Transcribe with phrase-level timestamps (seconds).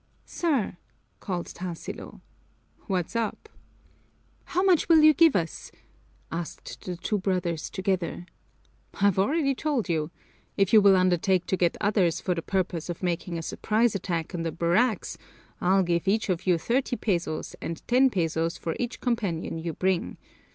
[0.25, 0.77] "Sir!"
[1.19, 2.21] called Tarsilo.
[2.87, 3.47] "What's up?"
[4.45, 5.71] "How much will you give us?"
[6.31, 8.25] asked the two brothers together.
[8.95, 10.09] "I've already told you.
[10.57, 14.33] If you will undertake to get others for the purpose of making a surprise attack
[14.33, 15.19] on the barracks,
[15.61, 20.17] I'll give each of you thirty pesos and ten pesos for each companion you bring.